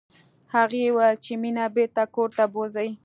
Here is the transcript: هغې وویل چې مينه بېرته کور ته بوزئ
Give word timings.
هغې 0.53 0.79
وویل 0.91 1.17
چې 1.25 1.33
مينه 1.41 1.65
بېرته 1.75 2.03
کور 2.15 2.29
ته 2.37 2.43
بوزئ 2.53 2.89